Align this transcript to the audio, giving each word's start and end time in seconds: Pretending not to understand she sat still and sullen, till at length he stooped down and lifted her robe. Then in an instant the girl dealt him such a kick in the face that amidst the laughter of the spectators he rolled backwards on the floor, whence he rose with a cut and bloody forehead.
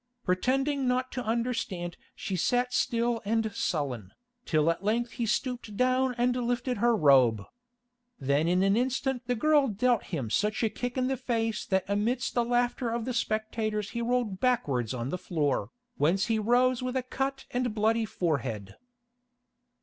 Pretending 0.25 0.87
not 0.87 1.11
to 1.11 1.23
understand 1.23 1.95
she 2.15 2.35
sat 2.35 2.73
still 2.73 3.21
and 3.23 3.53
sullen, 3.53 4.13
till 4.45 4.71
at 4.71 4.83
length 4.83 5.11
he 5.11 5.27
stooped 5.27 5.77
down 5.77 6.15
and 6.17 6.35
lifted 6.35 6.77
her 6.77 6.95
robe. 6.95 7.43
Then 8.19 8.47
in 8.47 8.63
an 8.63 8.75
instant 8.75 9.27
the 9.27 9.35
girl 9.35 9.67
dealt 9.67 10.05
him 10.05 10.31
such 10.31 10.63
a 10.63 10.71
kick 10.71 10.97
in 10.97 11.05
the 11.05 11.17
face 11.17 11.67
that 11.67 11.85
amidst 11.87 12.33
the 12.33 12.43
laughter 12.43 12.89
of 12.89 13.05
the 13.05 13.13
spectators 13.13 13.91
he 13.91 14.01
rolled 14.01 14.39
backwards 14.39 14.95
on 14.95 15.09
the 15.09 15.19
floor, 15.19 15.69
whence 15.97 16.25
he 16.25 16.39
rose 16.39 16.81
with 16.81 16.95
a 16.97 17.03
cut 17.03 17.45
and 17.51 17.75
bloody 17.75 18.05
forehead. 18.05 18.77